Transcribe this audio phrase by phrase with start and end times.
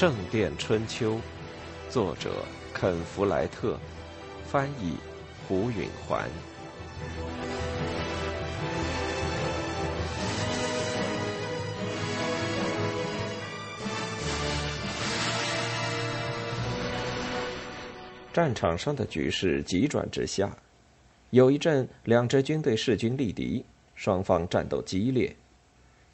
[0.00, 1.16] 圣殿春秋》，
[1.90, 2.30] 作者
[2.72, 3.78] 肯·弗莱特，
[4.46, 4.94] 翻译
[5.46, 6.26] 胡允环。
[18.32, 20.56] 战场上的局势急转直下，
[21.28, 23.62] 有一阵，两支军队势均力敌，
[23.94, 25.36] 双方战斗激烈。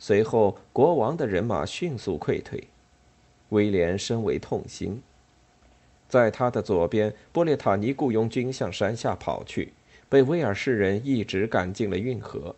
[0.01, 2.67] 随后，国王的人马迅速溃退，
[3.57, 5.03] 威廉深为痛心。
[6.11, 9.73] 在他的左边，波列塔尼雇佣军向山下跑去，
[10.11, 12.55] 被威尔士人一直赶进了运河。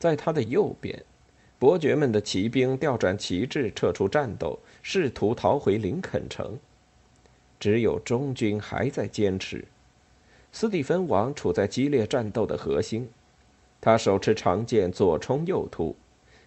[0.00, 1.04] 在他的右边，
[1.60, 6.58] 伯爵们的骑兵调转旗帜，撤出战斗，试图逃回林肯城。
[7.60, 9.64] 只有中军还在坚持。
[10.50, 13.08] 斯蒂芬王处在激烈战斗的核心，
[13.80, 15.94] 他手持长剑，左冲右突。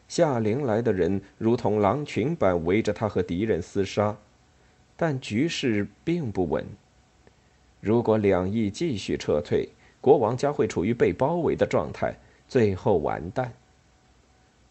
[0.08, 4.16] 夏令来的人如同狼群般围着他和敌人厮杀，
[4.96, 6.66] 但局势并不稳。
[7.80, 9.68] 如果两翼继续撤退，
[10.00, 12.16] 国王将会处于被包围的状态，
[12.48, 13.52] 最后完蛋。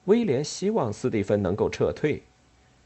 [0.04, 2.22] 威廉希望斯蒂芬能够撤退，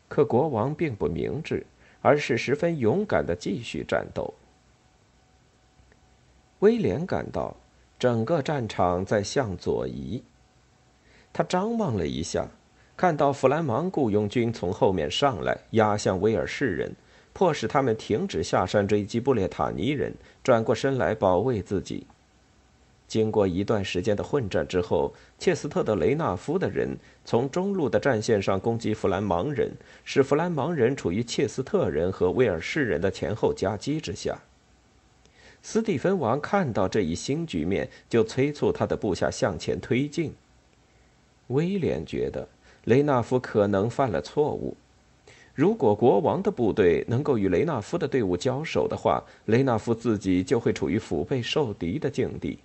[0.09, 1.65] 可国王并不明智，
[2.01, 4.33] 而是十分勇敢的继续战斗。
[6.61, 7.55] 威廉感到
[7.99, 10.23] 整个战场在向左移。
[11.37, 12.49] 他张望了一下，
[12.97, 16.91] 看到弗兰芒雇佣军从后面上来，压向威尔士人，
[17.35, 22.07] 迫使他们停止下山追击布列塔尼人，转过身来保卫自己。
[23.07, 29.71] 经过一段时间的混战之后，切斯特的雷纳夫的人从中路的战线上攻击弗兰芒人，
[30.05, 34.39] 使弗兰芒人处于切斯特人和威尔士人的前后夹击之下。
[35.61, 40.33] 斯蒂芬王看到这一新局面，就催促他的部下向前推进。
[41.49, 42.49] 威廉觉得
[42.85, 44.77] 雷纳夫可能犯了错误。
[45.55, 52.59] 如果国王的部队能够与雷纳夫的队伍交手的话，雷纳夫自己就会处于腹背受敌的境地。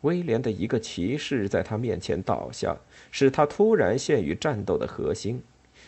[0.00, 2.76] 威廉的一个骑士在他面前倒下，
[3.10, 5.40] 使他突然陷于战斗的核心。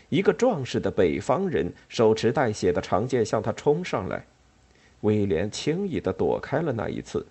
[0.09, 4.25] 一个壮实的北方人手持带血的长剑向他冲上来，
[5.01, 7.27] 威廉轻易地躲开了那一次。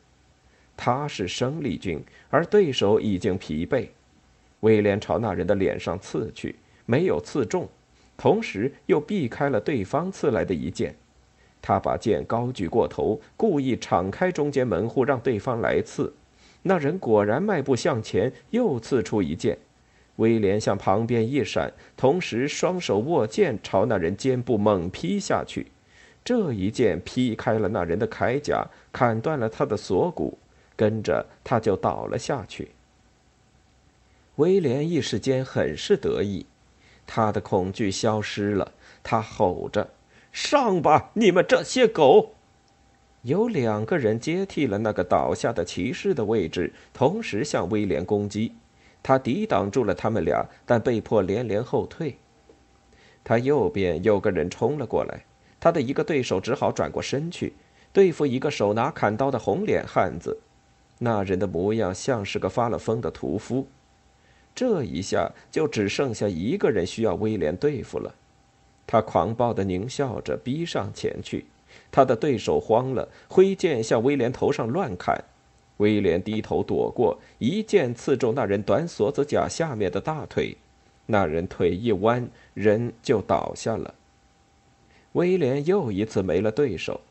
[0.76, 3.88] 他是生力军，而对手已经疲惫。
[4.66, 6.56] 威廉朝那人的脸上刺去，
[6.88, 7.70] 没有刺中，
[8.18, 10.96] 同时又避开了对方刺来的一剑。
[11.62, 16.12] 他把剑高举过头，故意敞开中间门户，让对方来刺。
[16.64, 19.56] 那人果然迈步向前，又刺出一剑。
[20.16, 25.68] 威廉向旁边一闪，同时双手握剑朝那人肩部猛劈下去。
[26.24, 30.40] 这一剑劈开了那人的铠甲，砍断了他的锁骨，
[30.76, 32.70] 跟着他就倒了下去。
[34.38, 36.46] 威廉一时间很是得意，
[37.08, 38.74] 他的恐惧消失了。
[39.02, 39.92] 他吼着
[40.34, 42.34] ：“上吧，你们这些狗！”
[43.24, 48.54] 有两个人接替了那个倒下的骑士的位置，同时向威廉攻击。
[49.02, 52.18] 他抵挡住了他们俩，但被迫连连后退。
[53.24, 55.26] 他右边有个人冲了过来，
[55.60, 57.54] 他的一个对手只好转过身去
[57.94, 60.40] 对付一个手拿砍刀的红脸汉子。
[61.00, 63.68] 那人的模样像是个发了疯的屠夫。
[64.56, 68.16] 这一下就只剩下一个人需要威廉对付了，
[68.88, 71.46] 他狂暴的狞笑着逼上前去，
[71.92, 75.22] 他的对手慌了，挥剑向威廉头上乱砍，
[75.78, 80.56] 威廉低头躲过，一剑刺中那人短锁子甲下面的大腿，
[81.06, 83.94] 那人腿一弯，人就倒下了。
[85.12, 87.02] 威廉又一次没了对手，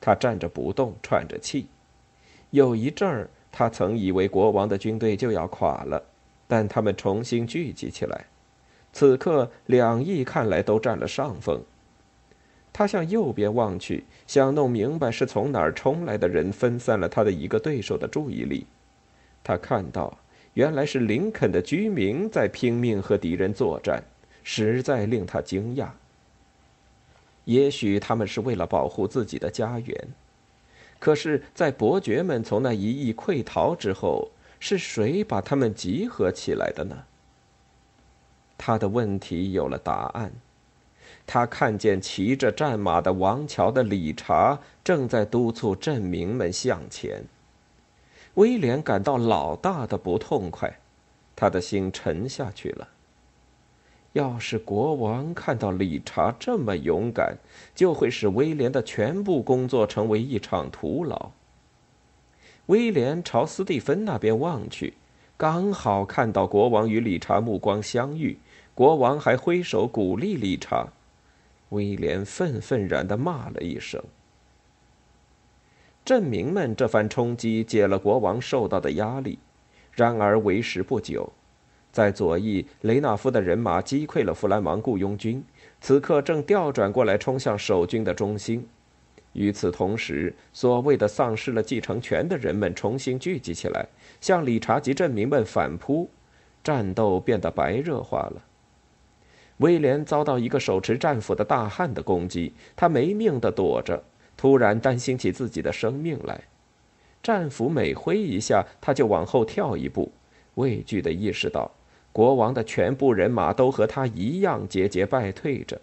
[0.00, 1.66] 他站着不动，喘着气，
[2.50, 6.00] 有一阵儿，他曾以为国王的军队就要垮了。
[6.46, 8.26] 但他们重新聚集起来，
[8.92, 11.62] 此刻两翼看来都占了上风。
[12.72, 18.66] 他向右边望去，想弄明白是从哪儿冲来的人分散了他的一个对手的注意力。
[19.42, 20.18] 他看到，
[20.54, 24.02] 原来是林肯的居民在拼命和敌人作战，
[24.42, 25.88] 实在令他惊讶。
[27.44, 30.08] 也许他们是为了保护自己的家园，
[30.98, 34.30] 可是，在伯爵们从那一役溃逃之后。
[34.66, 37.04] 是谁把他们集合起来的呢？
[38.56, 40.32] 他的问题有了答案。
[41.26, 47.22] 他看见骑着战马的王桥的理查正在督促镇民们向前。
[48.36, 50.78] 威廉感到老大的不痛快，
[51.36, 52.88] 他的心沉下去了。
[54.14, 57.36] 要是国王看到理查这么勇敢，
[57.74, 61.32] 就会使威廉的全部工作成为一场徒劳。
[62.66, 64.94] 威廉朝斯蒂芬那边望去，
[65.36, 68.38] 刚好看到国王与理查目光相遇。
[68.74, 70.88] 国王还挥手鼓励理查，
[71.68, 74.02] 威廉愤愤然地骂了一声。
[76.04, 79.38] 镇民们这番冲击解了国王受到的压力，
[79.92, 81.32] 然而为时不久，
[81.92, 85.44] 在左翼雷纳夫的人马击溃了弗兰芒雇佣军，
[85.80, 88.66] 此刻正调转过来冲向守军的中心。
[89.34, 93.86] 与此同时，所谓的丧失了继承权的人们重新聚集起来，
[94.20, 96.08] 向理查及镇民们反扑，
[96.62, 98.42] 战斗变得白热化了。
[99.58, 104.02] 威廉遭到一个手持战斧的大汉的攻击，他没命地躲着。
[104.36, 106.40] 突然担心起自己的生命来，
[107.22, 110.10] 战斧每挥一下，他就往后跳一步，
[110.56, 111.70] 畏惧地意识到
[112.12, 115.80] 国王的全部人马都和他一样节节败退着。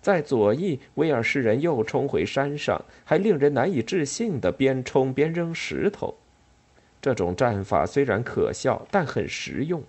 [0.00, 6.14] 在左翼，威尔士人又冲回山上，还令人难以置信地边冲边扔石头。
[7.02, 9.82] 这种战法虽然可笑，但很实用，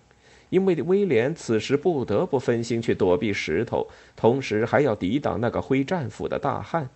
[0.50, 6.90] 因为威廉此时不得不分心去躲避石头，同时还要抵挡那个挥战斧的大汉。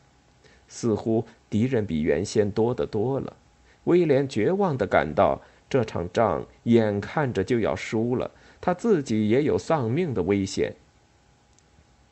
[0.68, 3.34] 似乎敌人比原先多得多了，
[3.84, 5.40] 威廉绝望地感到
[5.70, 10.74] 这场仗眼看着就要输了，他自己也有丧命的危险。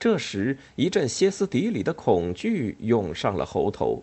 [0.02, 4.02] 这时，一阵歇斯底里的恐惧涌上了喉头。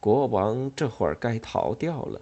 [0.00, 2.20] 国王这会儿该逃掉了，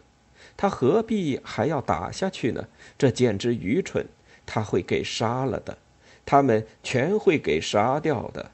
[0.56, 2.68] 他何必还要打下去呢？
[2.96, 4.06] 这简直愚蠢！
[4.46, 5.76] 他会给杀了的，
[6.24, 8.52] 他们全会给杀掉的。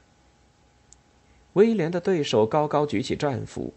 [1.52, 3.74] 威廉的对手高高举起战斧，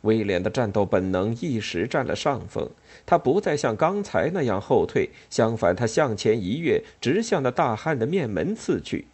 [0.00, 2.70] 威廉的战斗本能一时占了上风。
[3.04, 9.04] 他不再像刚才那样后退，相反，他向前一跃，直向那大汉的面门刺去。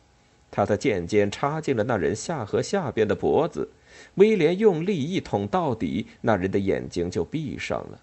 [0.53, 3.71] 他的剑尖插进了那人下颌下边的脖子。
[4.15, 8.01] 威廉用力一捅到底，那人的眼睛就闭上了。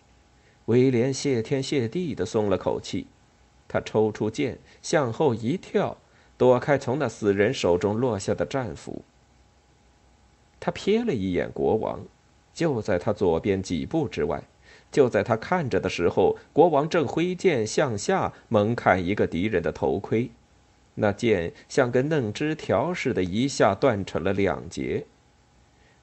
[0.65, 3.07] 威廉谢天谢地地松了口气，
[3.67, 5.97] 他抽出剑，向后一跳，
[6.37, 9.03] 躲开从那死人手中落下的战斧。
[10.59, 12.01] 他瞥了一眼国王，
[12.53, 14.43] 就在他左边几步之外。
[14.91, 20.31] 就在他看着的时候，国王正挥剑向下猛砍一个敌人的头盔，
[20.99, 25.05] 那剑像根嫩枝条似的，一下断成了两截。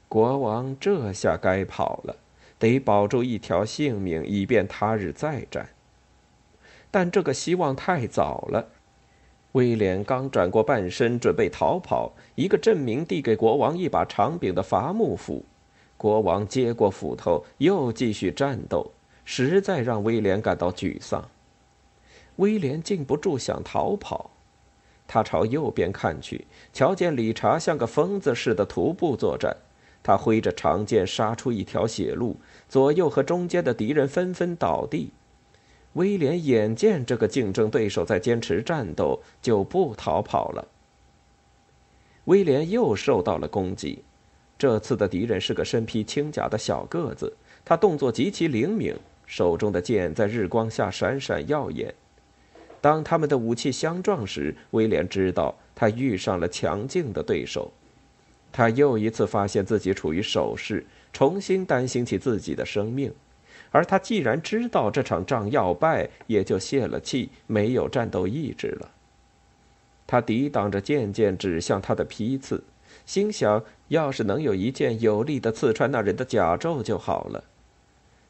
[0.09, 2.17] 国王这下该跑了，
[2.59, 5.69] 得保住一条性命，以便他日再战。
[6.91, 8.69] 但这个希望太早了。
[9.53, 15.45] 威廉刚转过半身，准备逃跑，一个镇民递给国王一把长柄的伐木斧。
[15.97, 18.93] 国王接过斧头，又继续战斗，
[19.25, 21.29] 实在让威廉感到沮丧。
[22.37, 24.31] 威廉禁不住想逃跑，
[25.09, 29.57] 他朝右边看去，瞧见理查像个疯子似的徒步作战，
[30.03, 32.37] 他挥着长剑杀出一条血路，
[32.69, 35.11] 左右和中间的敌人纷纷倒地。
[35.93, 40.69] 威廉眼见这个竞争对手在坚持战斗，就不逃跑了。
[42.25, 44.03] 威廉又受到了攻击，
[44.59, 47.33] 这次的敌人是个身披轻甲的小个子，
[47.65, 48.95] 他动作极其灵敏，
[49.25, 51.95] 手中的剑在日光下闪闪耀眼。
[52.81, 57.71] 当他们的武器相撞时，威廉知道他遇上了强劲的对手，
[58.53, 63.13] 他又一次发现自己处于守势，重新担心起自己的生命。
[63.71, 68.91] 而他既然知道这场仗要败，也就泄了气，没有战斗意志了。
[70.07, 72.63] 他抵挡着渐渐指向他的批刺，
[73.05, 77.45] 心想：要是能有一剑有力的刺穿那人的甲胄就好了。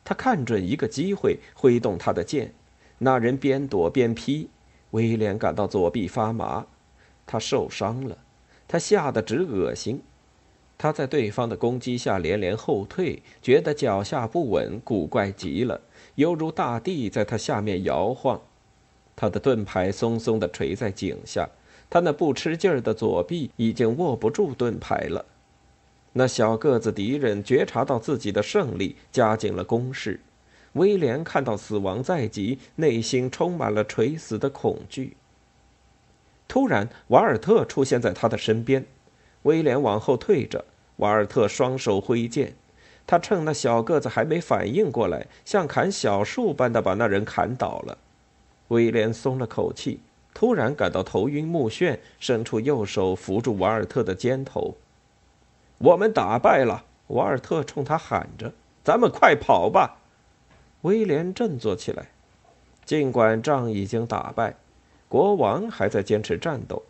[0.02, 2.54] 他看准一个机会，挥动他的剑，
[2.98, 4.48] 那人边躲边劈。
[4.92, 6.66] 威廉感到左臂发麻，
[7.26, 8.16] 他受伤了，
[8.66, 10.00] 他吓得直恶心。
[10.78, 15.80] 他在对方的攻击下连连后退，觉得脚下不稳，古怪极了，
[16.14, 18.40] 犹如大地在他下面摇晃。
[19.14, 21.48] 他的盾牌松松地垂在颈下，
[21.90, 25.24] 他那不吃劲儿的左臂已经握不住盾牌了。
[26.12, 30.20] 那小个子敌人觉察到自己的胜利，加紧了攻势。
[30.76, 35.16] 威廉看到死亡在即，内心充满了垂死的恐惧。
[36.46, 38.84] 突然，瓦尔特出现在他的身边。
[39.42, 40.64] 威廉往后退着，
[40.96, 42.54] 瓦尔特双手挥剑，
[43.06, 47.98] 他趁那小个子还没反应过来，像砍小树般的把那人砍倒了。
[48.68, 50.00] 威廉松了口气，
[50.34, 54.74] 突然感到头晕目眩，伸出右手扶住瓦尔特的肩头。
[55.78, 58.52] 我们打败了，瓦尔特冲他喊着
[58.82, 59.98] ：“咱们快跑吧！”
[60.86, 62.10] 威廉振作起来，
[62.84, 64.54] 尽管仗已经打败，
[65.08, 66.80] 国王还在坚持战斗。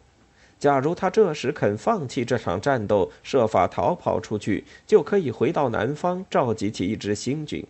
[0.58, 7.66] 假如他这时肯放弃这场战斗，设法逃跑出去，就可以回到南方，召集起一支新军。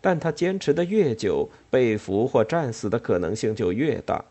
[0.00, 4.24] 但他坚持的越久，被俘或战死的可能性就越大。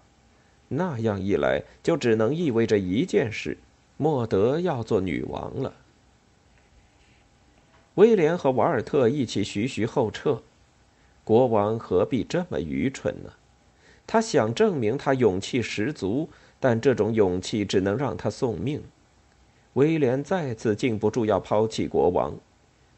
[0.67, 3.57] 那样一来，就只能意味着一件事：
[3.95, 5.73] 莫德要做女王了。
[7.93, 10.41] 威廉和瓦尔特一起徐徐后撤。
[11.25, 13.31] 国王何必这么愚蠢呢？
[14.07, 16.29] 他想证明他勇气十足，
[16.59, 18.83] 但这种勇气只能让他送命。
[19.73, 22.35] 威廉再次禁不住要抛弃国王，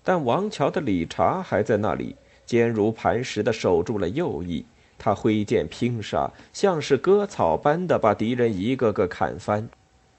[0.04, 4.66] 但王桥的理查还在那里，坚如磐石的守住了右翼。
[5.00, 9.70] 他挥剑拼杀，像是割草般的把敌人一个个砍翻。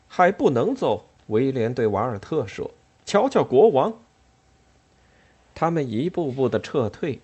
[0.06, 2.70] 还不能走，威廉对瓦尔特说
[3.04, 3.92] ：“瞧瞧国王。”
[5.54, 7.20] 他们一步步的撤退。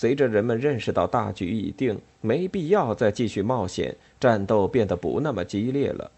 [0.00, 6.12] 随着人们认识到大局已定，没必要再继续冒险，战斗变得不那么激烈了。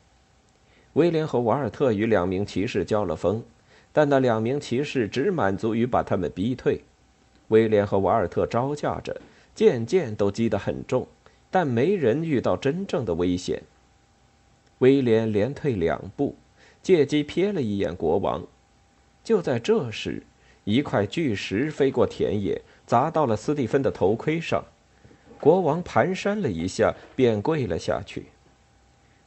[0.93, 3.43] 威廉和瓦尔特与两名骑士交了锋，
[3.91, 6.83] 但那两名骑士只满足于把他们逼退。
[7.49, 9.19] 威廉和瓦尔特招架着，
[9.55, 11.09] 剑剑都击得很重，
[11.51, 13.63] 但没人遇到真正的危险。
[14.81, 16.37] 威廉连退两步，
[16.83, 18.47] 借机瞥了一眼国王。
[19.25, 20.23] 就在这时，
[20.65, 22.61] 一块巨石飞过田野。
[22.91, 24.65] 砸到了斯蒂芬的头盔上，
[25.39, 28.27] 国王蹒跚了一下，便跪了下去。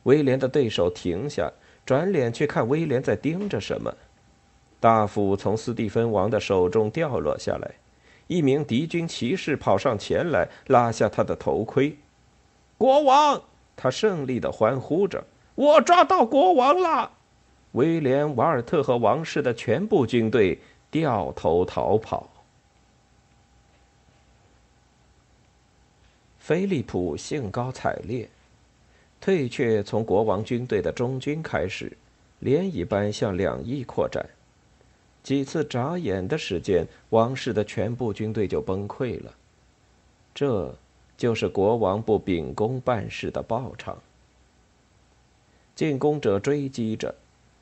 [0.04, 1.50] 威廉的对手停下，
[1.86, 3.96] 转脸去看威廉在盯着什么。
[4.82, 7.72] 大斧从斯蒂芬王的手中掉落下来，
[8.28, 11.98] 一名敌军骑士跑上前来，拉下他的头盔。
[12.78, 13.42] 国王，
[13.78, 15.24] 他胜利的欢呼着
[15.56, 17.10] ：“我抓到国王了！”
[17.72, 20.60] 威廉、瓦尔特和王室的全部军队
[20.92, 22.28] 掉头逃跑。
[26.44, 28.28] 菲利普兴高采烈，
[29.22, 31.90] 退却从国王军队的中军开始，
[32.42, 34.26] 涟漪般向两翼扩展。
[35.24, 39.34] 几次眨眼的时间，王室的全部军队就崩溃了。
[40.36, 40.76] 这
[41.16, 43.98] 就是国王不秉公办事的报偿。
[45.74, 47.16] 进攻者追击着，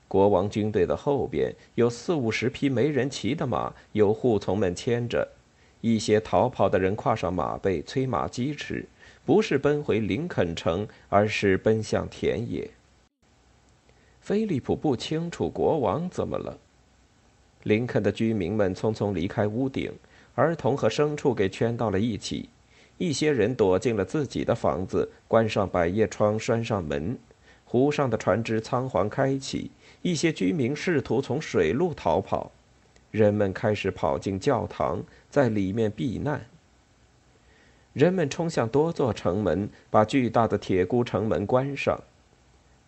[0.08, 5.28] 国王军队的后边有四五十匹没人骑的马，有护从们牵着。
[5.82, 8.86] 一些逃跑的人跨上马背，催马疾驰，
[9.26, 12.70] 不是奔回林肯城，而是奔向田野。
[14.22, 16.58] 菲利普不清楚国王怎么了。
[17.64, 19.92] 林肯的居民们匆匆离开屋顶，
[20.36, 22.50] 儿童和牲畜给圈到了一起。
[22.98, 27.18] 一些人躲进了自己的房子，关上百叶窗，拴上门。
[27.66, 29.72] 湖上的船只仓皇开启，
[30.04, 32.52] 一些居民试图从水路逃跑。
[33.12, 36.42] 人们开始跑进教堂，在里面避难。
[37.94, 42.00] 人们冲向多座城门，把巨大的铁箍城门关上。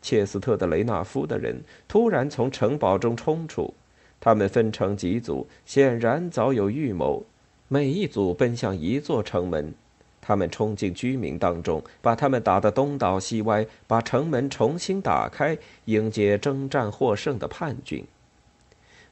[0.02, 3.74] 切斯特的雷纳夫的人突然从城堡中冲出，
[4.20, 7.26] 他们分成几组，显然早有预谋。
[7.68, 9.74] 每一组奔向一座城门，
[10.22, 18.06] 他们冲进居民当中，把他们打得东倒西歪，把城门重新打开，迎接征战获胜的叛军。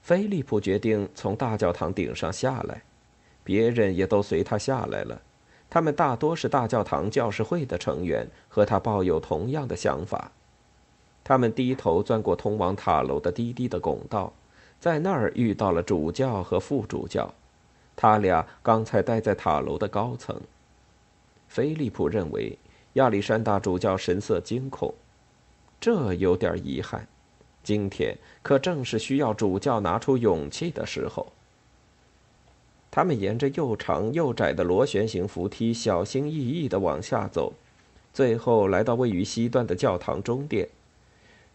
[0.01, 2.81] 菲利普决定从大教堂顶上下来，
[3.43, 5.21] 别人也都随他下来了。
[5.69, 10.31] 他们大多是大教堂教士会的成员，和他抱有同样的想法。
[11.23, 14.33] 他们低头钻过通往塔楼的低低的拱道，
[14.79, 17.31] 在那儿遇到了主教和副主教，
[17.95, 20.35] 他俩刚才待在塔楼的高层。
[21.47, 22.57] 菲利普认为
[22.93, 24.93] 亚历山大主教神色惊恐，
[25.79, 27.07] 这有点遗憾。
[27.63, 31.31] 今天可正是需要主教拿出勇气的时候。
[32.89, 37.53] 他们沿着又长又窄的螺旋形扶梯，小心翼翼地往下走，
[38.13, 40.67] 最后来到位于西端的教堂中殿。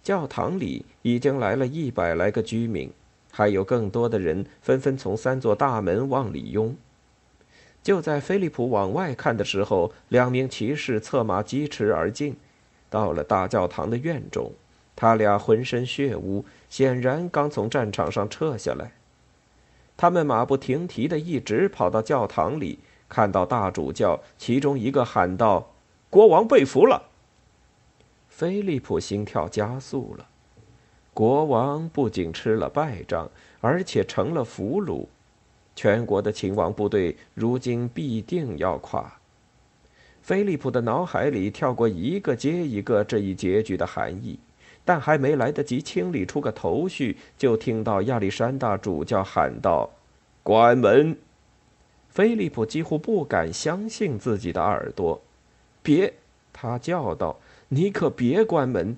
[0.02, 2.90] 教堂里已经来了一百来个居民，
[3.30, 6.74] 还有更多的人纷纷从三座大门往里拥。
[7.82, 12.36] 就在菲利普往外看的时候，两名骑士策马疾驰而进，
[12.88, 14.52] 到了大教堂的院中。
[14.96, 18.92] 他俩浑身血污，显然刚从战场上撤下来。
[19.96, 25.74] 他们马不停蹄的一直跑到教堂里，看到大主教，其中一个喊道
[26.10, 27.10] ：“国王被俘了。”
[28.28, 30.26] 菲利普心跳加速了。
[31.14, 35.06] 国王不仅吃了败仗，而且成了俘虏。
[35.74, 39.12] 全国的秦王部队如今必定要垮。
[40.22, 44.38] 菲利普的脑海里跳过一个接一个这一结局的含义。
[44.86, 49.90] 但还没来得及清理出个头绪，就听到亚历山大主教喊道
[50.44, 51.18] ：“关门！”
[52.08, 55.20] 菲利普几乎不敢相信自己的耳朵。
[55.82, 56.14] “别！”
[56.54, 58.96] 他叫道，“你可别关门！”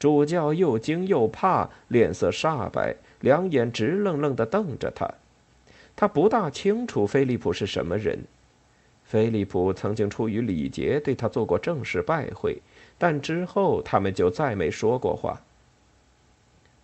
[0.00, 5.08] 主教又惊又怕，脸色煞白，两眼直愣愣地瞪着他。
[5.94, 8.18] 他不大清楚菲利普是什么人。
[9.04, 12.60] 菲利普曾经出于礼节对他做过正式拜会。
[13.00, 15.40] 但之后，他们就再没说过话。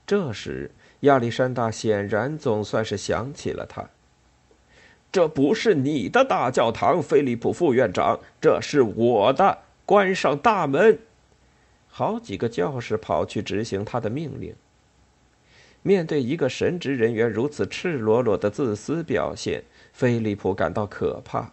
[0.06, 0.70] 这时，
[1.00, 3.90] 亚历山大显然总算是想起了他。
[5.12, 9.58] 这不是你的大教堂，菲利普副院长，这是我的。
[9.84, 10.98] 关上大门。
[11.86, 14.54] 好几个教士跑去执行他的命令。
[15.82, 21.52] 面对一个神职人员如此赤裸裸的自私表现，菲利普感到可怕。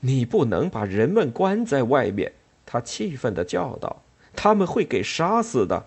[0.00, 2.32] 你不能把人们关在外面，
[2.72, 4.00] 他气愤地叫道
[4.34, 5.84] ：“他们会给杀死的。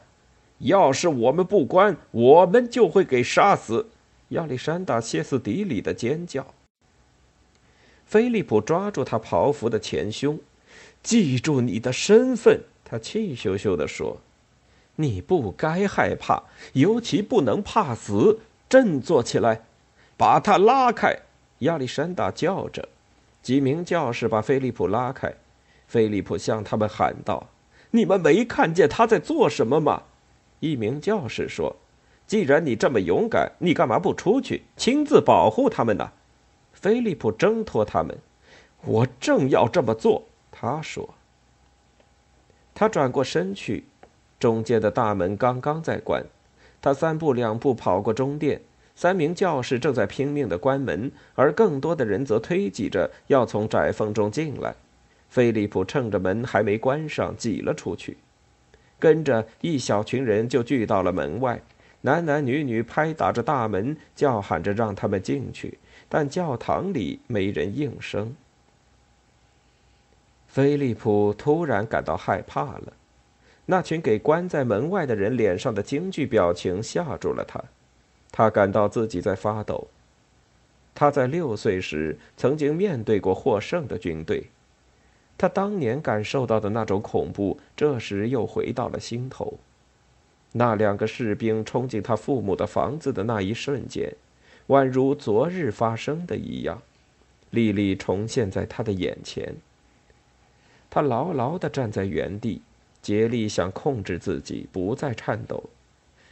[0.59, 3.87] 要是我们不关，我们就会给杀死。”
[4.29, 6.45] 亚历山大歇斯底里的尖叫。
[8.05, 10.37] 菲利普抓住他袍服的前胸，
[11.01, 14.19] 记住你的身份，他气咻咻地说
[14.97, 18.41] ：“你不该害怕，尤其不能怕死。
[18.69, 19.63] 振作起来，
[20.15, 21.17] 把他拉开！”
[21.65, 22.87] 亚历山大叫着。
[23.41, 25.33] 几名教士把菲利普拉开，
[25.87, 27.47] 菲利普向他们喊道
[27.91, 30.03] ：“你们没看见他在做什么吗？”
[30.59, 31.75] 一名教士说
[32.25, 36.11] ：“既然你这么勇敢，你干嘛不出去亲自保护他们呢？”
[36.73, 38.17] 菲利普挣脱他们
[38.85, 41.13] ：“我正要这么做。”他说。
[42.73, 43.85] 他转过身去，
[44.39, 46.25] 中间的大门刚刚在关，
[46.81, 48.61] 他三步两步跑过中殿。
[48.97, 54.73] 三名教士正在拼命的关门，而更多的人则推挤着要从窄缝中进来。
[55.35, 58.15] 菲利普趁着门还没关上，挤了出去。
[58.97, 61.61] 跟着一小群人就聚到了门外，
[61.99, 65.77] 男男女女拍打着大门，叫喊着让他们进去，
[66.07, 68.33] 但教堂里没人应声。
[70.47, 72.93] 菲利普突然感到害怕了，
[73.65, 77.61] 那群给关在门外的人脸上的惊惧表情吓住了他。
[78.31, 79.89] 他感到自己在发抖。
[80.93, 84.45] 他在六岁时曾经面对过获胜的军队，
[85.37, 89.59] 他当年感受到的那种恐怖，这时又回到了心头。
[90.53, 94.15] 那两个士兵冲进他父母的房子的那一瞬间，
[94.67, 96.81] 宛如昨日发生的一样，
[97.49, 99.55] 历历重现在他的眼前。
[100.89, 102.61] 他牢牢地站在原地，
[103.01, 105.65] 竭力想控制自己，不再颤抖。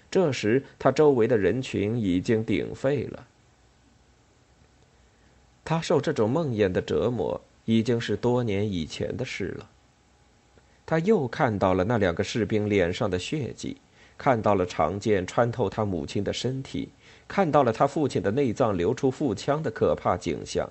[0.10, 3.28] 这时，他周围的人群已经鼎沸了。
[5.66, 9.70] 他受这种梦魇的折磨，已经是多年以前的事了。
[10.86, 13.78] 他又看到了那两个士兵脸上的血迹，
[14.18, 16.90] 看到了长剑穿透他母亲的身体，
[17.28, 20.70] 看到了他父亲的内脏流出腹腔的可怕景象。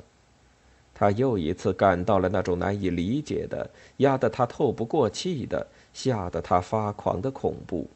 [0.94, 7.88] 他又一次感到了那种难以理解的、压得他透不过气的、吓得他发狂的恐怖。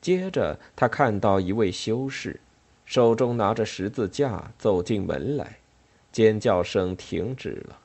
[0.00, 2.38] 接着，他看到一位修士，
[2.84, 5.58] 手中拿着十字架走进门来，
[6.12, 7.78] 尖叫声停止了。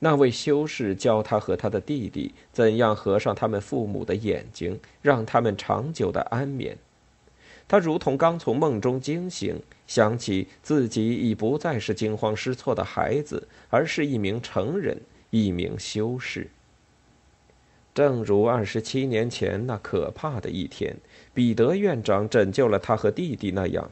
[0.00, 6.76] 那位修士教他和他的弟弟怎样合上他们父母的眼睛，让他们长久的安眠。
[7.66, 15.00] 他如同刚从梦中惊醒，想起自己已不再是惊慌失措的孩子，而是一名成人，
[15.30, 16.50] 一名修士。
[17.94, 20.94] 正如二十七年前那可怕的一天，
[21.32, 23.90] 彼得院长拯救了他和弟弟那样，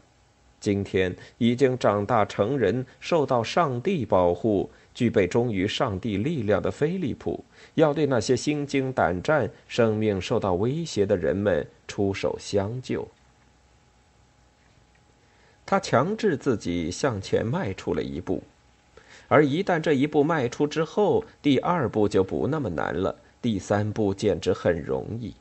[0.62, 7.44] 今天已经长大成人、受到上帝保护、具备忠于上帝力量的菲利普，
[7.74, 13.08] 要对那些心惊胆战、生命受到威胁的人们出手相救。
[15.66, 18.40] 他强制自己向前迈出了一步，
[19.26, 23.16] 而一旦这一步迈出之后，第二步就不那么难了。
[23.40, 25.34] 第三步简直很容易。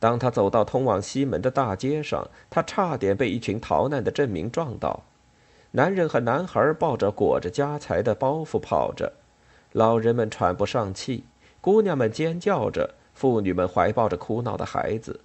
[0.00, 5.02] 当他走到通往西门的大街上，他差点被一群逃难的镇民撞倒。
[5.72, 9.12] 男人和男孩抱着裹着家财的包袱跑着，
[9.72, 11.24] 老人们喘不上气，
[11.60, 15.20] 姑娘们尖叫着，妇女们怀抱着哭闹的孩子。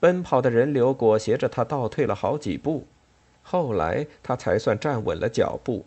[0.00, 2.86] 奔跑的人流裹挟着他倒退了好几步，
[3.42, 5.84] 后来他才算站稳了脚步。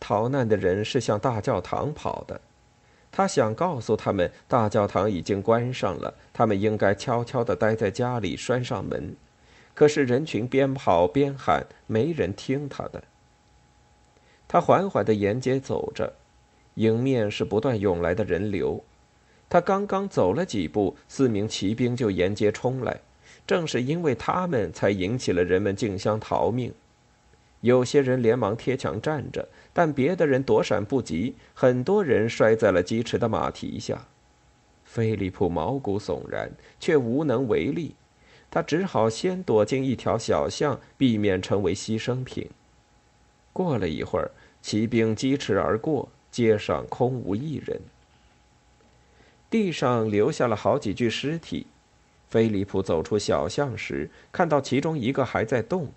[0.00, 2.40] 逃难的人是向大教堂跑的。
[3.16, 9.14] 他想告诉他们，大教堂已经关上了，他们应该悄悄地待在家里，拴上门。
[9.72, 13.04] 可是人群边跑边喊，没人听他的。
[14.48, 16.14] 他缓缓地沿街走着，
[16.74, 18.82] 迎面是不断涌来的人流。
[19.48, 22.98] 他刚刚走了几步，四名骑兵就沿街冲来，
[23.46, 26.74] 正是因为他们，才引起了人们竞相逃命。
[27.64, 34.06] 有些人连忙贴墙站着，但别的人躲闪不及，很多人摔在了疾驰的马蹄下。
[34.84, 37.94] 菲利普毛骨悚然，却无能为力。
[38.50, 42.50] 他只好先躲进一条小巷，避免成为牺牲品。
[43.54, 47.80] 过了一会儿，骑兵疾驰而过，街上空无一人。
[49.48, 51.66] 地上留下了好几具尸体，
[52.28, 55.90] 菲利普走出小巷时，看到其中一个还在动，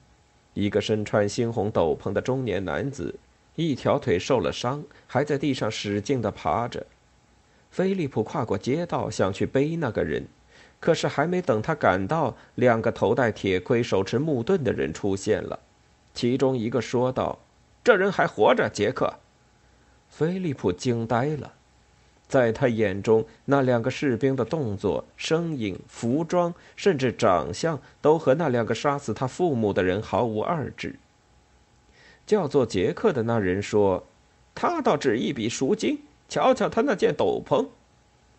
[0.58, 3.14] 一个身穿猩红斗篷的中年男子，
[3.54, 6.84] 一条腿受了伤，还在地上使劲地爬着。
[7.70, 10.26] 菲利普跨过街道，想去背那个人，
[10.80, 15.60] 可是还没等他赶到，两个头戴铁盔、手持木盾的人出现了。
[16.16, 17.38] 其中一个说道
[17.86, 19.14] ：“这人还活着，杰克。”
[20.10, 21.54] 菲利普惊呆了，
[22.28, 30.96] 在他眼中，那两个士兵的动作、声音、服装，甚至长相，都和那两个杀死他父母的人毫无二致。
[32.26, 34.06] 叫做杰克的那人说
[34.54, 37.68] ：“他倒值一笔赎金。”瞧瞧他那件斗篷，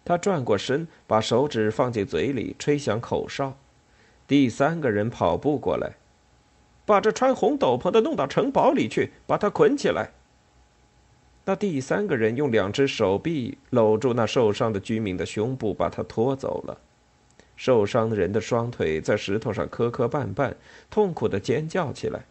[0.05, 3.57] 他转过身，把手指放进嘴里，吹响口哨。
[4.27, 5.93] 第三个人跑步过来，
[6.85, 10.11] 把这穿红斗篷的弄到城堡里去，把他捆起来。
[11.49, 16.77] 那第三个人用两只手臂搂住那受伤的居民的胸部，把他拖走了。
[17.57, 20.53] 受伤的人的双腿在石头上磕磕绊绊，
[20.91, 22.27] 痛苦的尖叫起来。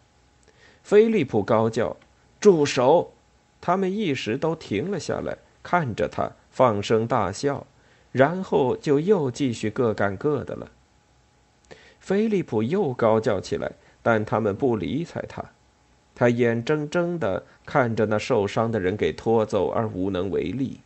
[0.83, 1.97] 菲利普高叫
[2.39, 3.11] ：“住手！”
[3.59, 5.35] 他们一时都停了下来。
[5.63, 7.65] 看着他放声大笑，
[8.11, 10.69] 然后就又继续各干各的了。
[11.99, 13.71] 菲利普又高叫起来，
[14.03, 15.43] 但他们不理睬他。
[16.19, 20.79] 他眼睁睁的看着那受伤的人给拖走而无能为力。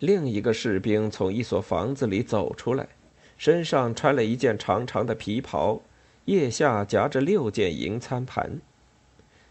[0.00, 2.88] 另一个士兵从一所房子里走出来，
[3.36, 5.80] 身上穿了一件长长的皮袍，
[6.24, 8.58] 腋下夹着六件银餐盘。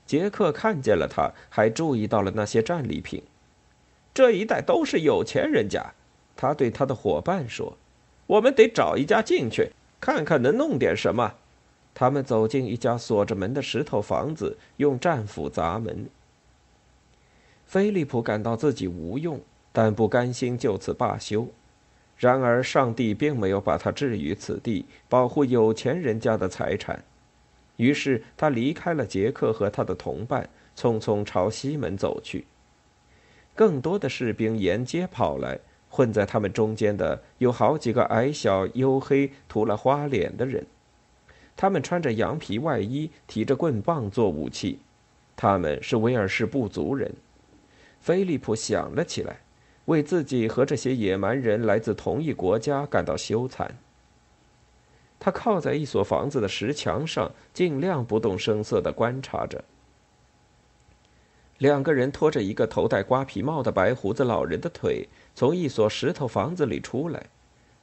[0.05, 3.23] 杰克看见了他，还注意到了那些战利品。
[4.13, 5.93] 这一带都是有钱人家，
[6.35, 7.77] 他对他的伙伴说
[8.27, 9.71] ：“我们得找一家进去，
[10.01, 11.35] 看看能弄点什么。”
[11.99, 16.07] 他们走进一家锁着门的石头房子，用战斧砸门。
[17.65, 21.47] 菲利普感到自己无用，但不甘心就此罢休。
[22.15, 27.03] 然而，上帝并没有把他置于此地，保护有钱人家的财产。
[27.77, 32.45] 于是他离开了杰克和他的同伴，匆匆朝西门走去。
[33.55, 40.67] 更多的士兵沿街跑来，混在他们中间的有好几个矮小、黝黑、涂了花脸的人。
[41.57, 44.79] 他们穿着羊皮外衣，提着棍棒做武器。
[45.35, 47.11] 他们是威尔士部族人。
[47.99, 49.41] 菲利普想了起来，
[49.85, 53.67] 为自己和这些野蛮人来自同一国家感到羞惭。
[55.19, 59.63] 他靠在一所房子的石墙上，尽量不动声色地观察着。
[61.57, 67.25] 两个人拖着一个头戴瓜皮帽的白胡子老人的腿，从一所石头房子里出来。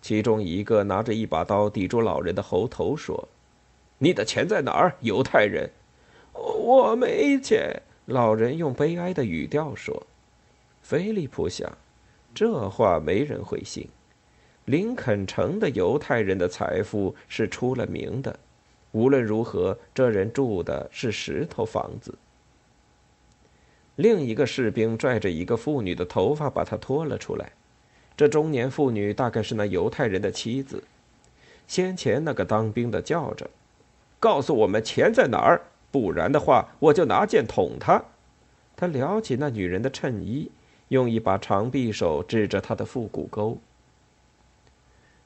[0.00, 3.28] 其中一个拿着一把刀抵住老人的喉头，说
[4.04, 5.70] ：“你的钱在哪儿，犹太人
[6.36, 10.06] ？”“我没钱。”老人用悲哀的语调说。
[10.82, 11.74] 菲利普想，
[12.34, 13.88] 这话没人会信。
[14.66, 18.38] 林肯城的犹太人的财富是出了名的，
[18.92, 22.14] 无论如何，这人住的是石头房子。
[23.96, 27.52] 另一个士兵拽着一个妇女的头发，把她拖了出来。
[28.14, 30.84] 这中年妇女大概是那犹太人的妻子。
[31.66, 33.48] 先前那个当兵的叫着
[34.24, 35.60] ：“告诉我们钱在哪儿，
[35.90, 38.02] 不然的话，我就拿剑捅他。”
[38.74, 40.50] 他撩起那女人的衬衣，
[40.88, 43.58] 用一把长匕首指着她的腹股沟。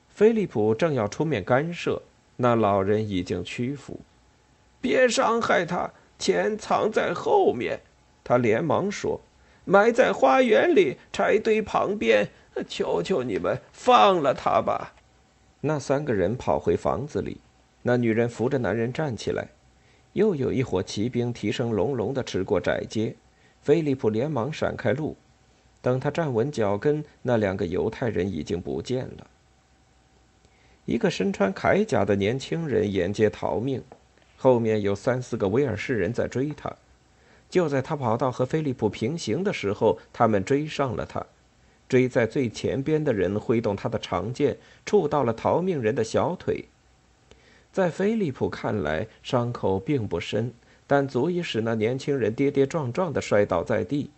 [0.09, 2.03] 菲利普正要出面干涉，
[2.39, 4.01] 那老人已经屈服。
[4.81, 7.81] 别伤害他，钱藏在后面。
[8.25, 9.21] 他连忙说
[9.65, 12.29] ：“埋在花园里柴堆旁边。
[12.67, 14.93] 求求你们放了他吧。”
[15.63, 17.39] 那三个人跑回房子里，
[17.89, 19.49] 那女人扶着男人站起来。
[20.13, 23.15] 又有一伙骑兵提声隆隆地驰过窄街，
[23.63, 25.17] 菲利普连忙闪开路。
[25.81, 29.27] 等他站稳脚跟，那两个犹太人已经不见了。
[30.85, 33.83] 一个身穿铠甲的年轻人沿街逃命，
[34.37, 36.71] 后面有三四个威尔士人在追他。
[37.49, 41.25] 就在他跑到和菲利普平行的时候，他们追上了他。
[41.89, 46.67] 追在最前边的人挥动他的长剑，触到了逃命人的小腿。
[47.79, 50.53] 在菲利普看来，伤口并不深，
[50.85, 54.11] 但足以使那年轻人跌跌撞撞地摔倒在地。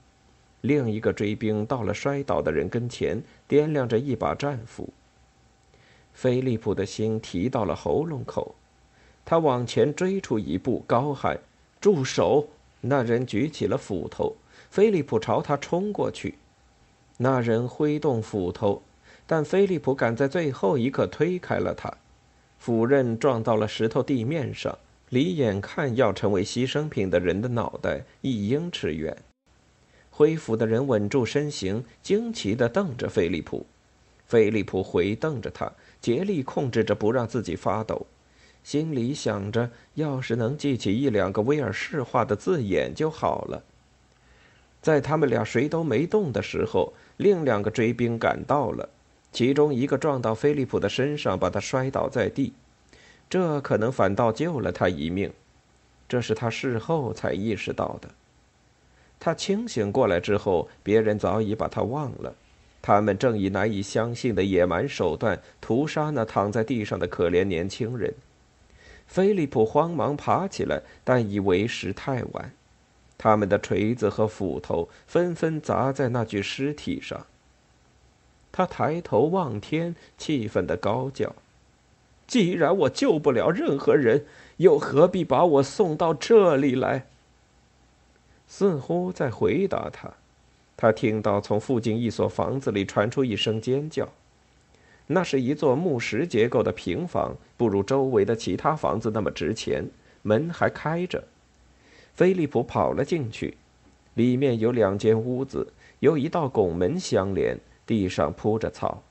[0.63, 4.89] 另一个追兵到了摔倒的人跟前，掂量着一把战斧。
[6.15, 8.55] 菲利普的心提到了喉咙口，
[9.27, 11.39] 他往前追出一步，高喊
[11.83, 12.49] ：“住手！”
[12.81, 14.37] 那人举起了斧头，
[14.71, 16.37] 菲利普朝他冲过去。
[17.19, 18.81] 那人挥动斧头，
[19.27, 21.93] 但菲利普赶在最后一刻推开了他，
[22.61, 29.17] 斧刃撞到了石头地面上，离眼看要成为牺牲品的人的脑袋一英尺远。
[30.11, 33.65] 挥斧的人稳住身形，惊奇地瞪着菲利普。
[34.27, 35.73] 菲利普回瞪着他。
[36.03, 38.07] 竭力控制着不让自己发抖，
[38.63, 43.63] 心里想着：要是能记起一两个威尔士话的字眼就好了。
[44.81, 48.89] 在他们俩谁都没动的时候，另两个追兵赶到了，
[49.33, 52.53] 其中一个撞到菲利普的身上，把他摔倒在地，
[53.29, 55.33] 这可能反倒救了他一命。
[56.09, 58.09] 这是他事后才意识到的。
[59.21, 62.35] 他清醒过来之后，别人早已把他忘了。
[62.83, 68.13] 他们正以难以相信的野蛮手段屠杀那躺在地上的可怜年轻人。
[69.07, 72.53] 菲利普慌忙爬起来，但已为时太晚。
[73.19, 77.27] 他们的锤子和斧头纷纷砸在那具尸体上。
[78.53, 81.35] 他抬头望天，气愤地高叫
[82.27, 84.25] ：“既然我救不了任何人，
[84.57, 87.07] 又何必把我送到这里来？”
[88.47, 90.13] 似乎在回答他，
[90.77, 94.09] 他听到从附近一所房子里传出一声尖叫。
[95.07, 99.89] 那是一座木石结构的平房，不如周围的其他房子那么值钱，
[100.23, 101.25] 门还开着。
[102.15, 103.57] 菲利普跑了进去，
[104.15, 107.59] 里面有两间屋子，有一道拱门相连，
[107.91, 109.03] 地上铺着草。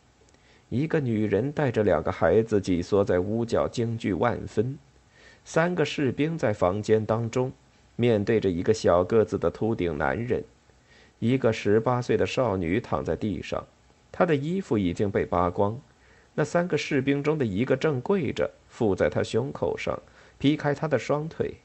[0.69, 4.77] 一个女人带着两个孩子挤缩在屋角，惊惧万分。
[5.43, 7.51] 三个士兵在房间当中。
[7.97, 10.41] 面对着一个小个子的秃顶男人，
[11.19, 13.67] 一个十八岁的少女躺在地上，
[14.13, 15.77] 她的衣服已经被扒光。
[16.35, 20.01] 那三个士兵中的一个正跪着，附在她胸口上，
[20.37, 21.55] 劈开她的双腿。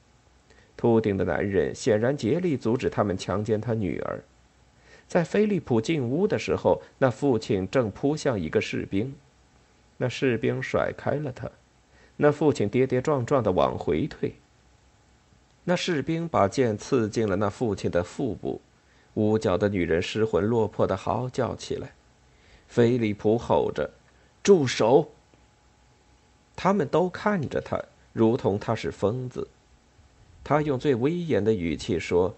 [0.77, 4.19] 秃顶的男人显然竭力阻止他们强奸他女儿。
[5.15, 9.15] 在菲利普进屋的时候，那父亲正扑向一个士兵，
[9.97, 11.49] 那士兵甩开了他，
[12.17, 14.35] 那父亲跌跌撞撞地往回退。
[15.63, 18.61] 那士兵把剑刺进了那父亲的腹部，
[19.15, 21.93] 屋角的女人失魂落魄的嚎叫起来。
[22.67, 23.89] 菲利普吼着
[24.43, 25.13] ：“住手！”
[26.57, 27.81] 他们都看着他，
[28.13, 29.47] 如同他是疯子。
[30.43, 32.35] 他用最威严的语气说：“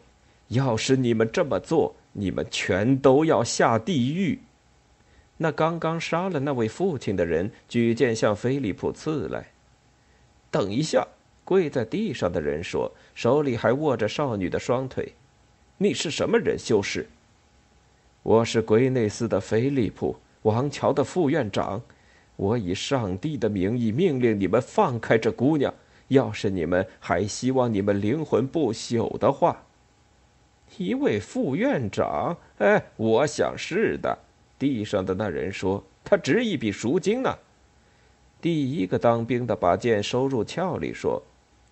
[0.49, 4.41] 要是你们这么做，你们全都要下地狱。”
[5.39, 9.49] 那刚刚杀了那位父亲的人举剑向菲利普刺来。
[10.51, 11.07] 等一下。
[11.45, 15.13] 跪在地上的人说，手里还握着少女的双腿。
[15.79, 17.07] “你是什么人，修士
[18.25, 21.81] ？”“我是圭内斯的菲利普，王桥的副院长。
[22.35, 25.73] 我以上帝的名义命令你们放开这姑娘。
[26.09, 29.63] 要是你们还希望你们灵魂不朽的话。”
[30.79, 32.37] 一位副院长？
[32.59, 34.19] 哎，我想是的。”
[34.59, 37.39] 地上的那人说，“他值一笔赎金呢。”
[38.41, 41.23] 第一个当兵的把剑收入鞘里说。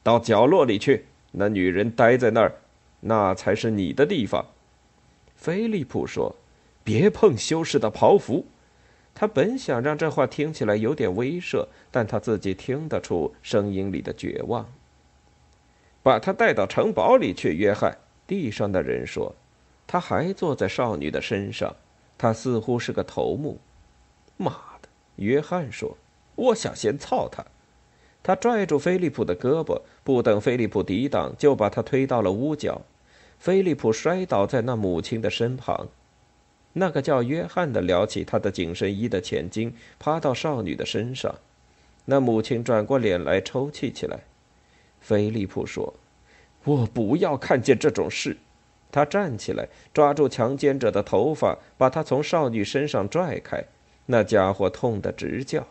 [0.02, 2.52] 到角落里去，那女人待在那儿，
[3.00, 4.44] 那才是你的地方。”
[5.34, 6.36] 菲利普说
[6.84, 8.44] ，“别碰修士的袍服。”
[9.16, 14.66] 他本想让这话听起来有点威慑，但他自己听得出声音里的绝望。
[16.02, 17.96] 把他带到城堡里去，约翰。
[18.26, 19.34] 地上的人说，
[19.86, 21.74] 他还坐在少女的身上，
[22.16, 23.58] 他似乎是个头目。
[24.36, 24.50] 妈
[24.82, 25.96] 的，约翰说，
[26.34, 27.44] 我想先操他。
[28.22, 32.80] 他拽住菲利普的胳膊，不等菲利普抵挡，就把他推到了屋角。
[33.38, 35.88] 菲利普摔倒在那母亲的身旁。
[36.72, 41.34] 那个叫约翰的撩起他的紧身衣的前襟，趴到少女的身上。
[42.06, 44.20] 那母亲转过脸来抽泣起来。
[45.00, 45.94] 菲利普说
[46.64, 48.36] ：“我不要看见这种事。”
[48.90, 53.64] 他站起来，抓住强奸者的头发，把他从少女身上拽开。
[54.06, 55.66] 那家伙痛得直叫。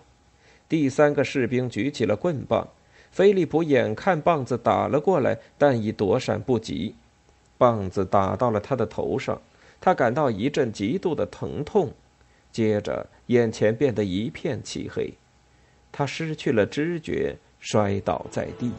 [0.67, 2.67] 第三个士兵举起了棍棒，
[3.12, 6.95] 菲利普眼看棒子打了过来，但已躲闪不及，
[7.58, 9.41] 棒子打到了他的头上，
[9.79, 11.93] 他感到一阵极度的疼痛，
[12.51, 15.13] 接着眼前变得一片漆黑，
[15.93, 18.73] 他失去了知觉，摔倒在地。